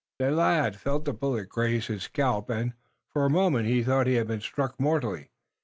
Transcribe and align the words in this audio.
The 0.17 0.31
lad 0.31 0.77
felt 0.77 1.05
the 1.05 1.13
bullet 1.13 1.47
graze 1.47 1.85
his 1.85 2.01
scalp, 2.01 2.49
and, 2.49 2.73
for 3.13 3.23
a 3.23 3.29
moment, 3.29 3.67
he 3.67 3.83
thought 3.83 4.07
he 4.07 4.15
had 4.15 4.25
been 4.29 4.41
struck 4.41 4.79
mortally. 4.79 5.29